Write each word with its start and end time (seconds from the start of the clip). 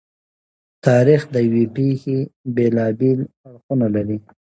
تاریخ 0.85 1.21
د 1.33 1.35
یوې 1.47 1.65
پېښې 1.75 2.17
بېلابېلې 2.55 3.25
اړخونه 3.47 3.87
لري. 3.95 4.17